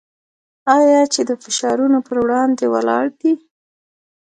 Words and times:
آیا 0.77 1.01
چې 1.13 1.21
د 1.29 1.31
فشارونو 1.43 1.99
پر 2.07 2.17
وړاندې 2.23 2.65
ولاړ 2.73 3.05
دی؟ 3.19 3.33